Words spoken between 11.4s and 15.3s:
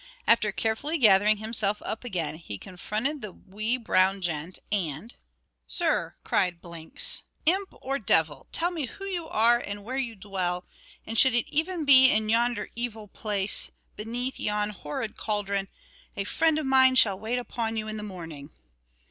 even be in yonder evil place, beneath yon horrid